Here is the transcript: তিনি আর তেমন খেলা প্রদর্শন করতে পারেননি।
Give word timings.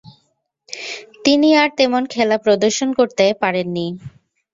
তিনি 1.25 1.49
আর 1.61 1.69
তেমন 1.79 2.03
খেলা 2.13 2.37
প্রদর্শন 2.45 2.89
করতে 2.99 3.25
পারেননি। 3.41 3.87